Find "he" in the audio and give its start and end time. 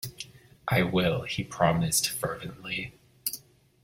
1.25-1.43